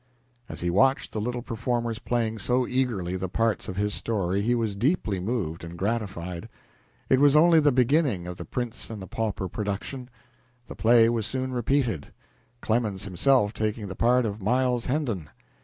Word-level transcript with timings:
As 0.49 0.61
he 0.61 0.71
watched 0.71 1.11
the 1.11 1.21
little 1.21 1.43
performers 1.43 1.99
playing 1.99 2.39
so 2.39 2.65
eagerly 2.65 3.15
the 3.15 3.29
parts 3.29 3.67
of 3.67 3.75
his 3.77 3.93
story, 3.93 4.41
he 4.41 4.55
was 4.55 4.75
deeply 4.75 5.19
moved 5.19 5.63
and 5.63 5.77
gratified. 5.77 6.49
It 7.07 7.19
was 7.19 7.35
only 7.35 7.59
the 7.59 7.71
beginning 7.71 8.25
of 8.25 8.37
"The 8.37 8.45
Prince 8.45 8.89
and 8.89 8.99
the 8.99 9.05
Pauper" 9.05 9.47
production. 9.47 10.09
The 10.65 10.75
play 10.75 11.07
was 11.07 11.27
soon 11.27 11.51
repeated, 11.53 12.07
Clemens 12.61 13.03
himself 13.05 13.53
taking 13.53 13.89
the 13.89 13.95
part 13.95 14.25
of 14.25 14.41
Miles 14.41 14.87
Hendon. 14.87 15.29